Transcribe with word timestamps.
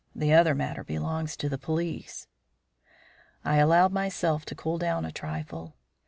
The 0.15 0.33
other 0.33 0.55
matter 0.55 0.83
belongs 0.83 1.37
to 1.37 1.47
the 1.47 1.59
police." 1.59 2.25
I 3.45 3.57
allowed 3.57 3.91
myself 3.93 4.45
to 4.45 4.55
cool 4.55 4.79
down 4.79 5.05
a 5.05 5.11
trifle. 5.11 5.75